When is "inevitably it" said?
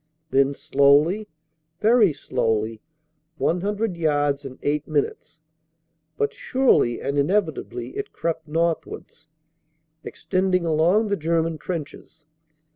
7.19-8.11